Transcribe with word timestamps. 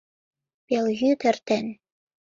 Пелйӱд 0.67 1.21
эртен. 1.29 1.65